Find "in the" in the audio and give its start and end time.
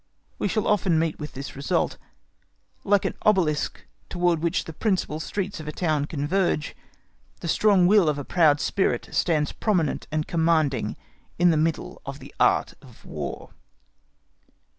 11.37-11.55